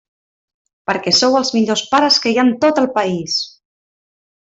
[0.91, 3.37] Perquè sou els millors pares que hi ha en tot el país!